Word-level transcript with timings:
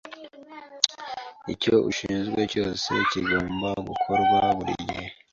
Icyo 1.53 1.73
ushinzwe 1.89 2.41
cyose 2.51 2.91
kigomba 3.09 3.69
gukorwa, 3.87 4.39
buri 4.57 4.73
gihe 4.85 5.05